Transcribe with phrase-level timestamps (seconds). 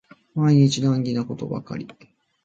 [0.33, 1.87] 毎日難儀なことばかり